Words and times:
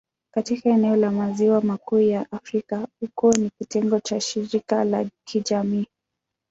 Katika 0.33 0.69
eneo 0.69 0.95
la 0.95 1.11
Maziwa 1.11 1.61
Makuu 1.61 1.99
ya 1.99 2.31
Afrika, 2.31 2.87
ukoo 3.01 3.31
ni 3.31 3.49
kitengo 3.49 3.99
cha 3.99 4.19
shirika 4.19 4.83
la 4.83 5.05
kijamii. 5.27 5.87